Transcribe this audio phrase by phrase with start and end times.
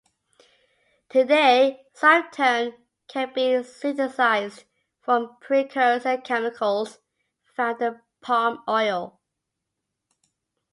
[1.09, 2.75] Today, civetone
[3.07, 4.63] can be synthesized
[4.99, 6.97] from precursor chemicals
[7.55, 9.21] found in palm oil.